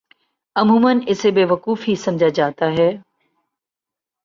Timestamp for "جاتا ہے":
2.29-2.89